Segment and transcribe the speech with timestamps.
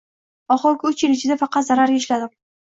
[0.55, 2.35] Oxirgi uch yil ichida faqat zarariga ishladim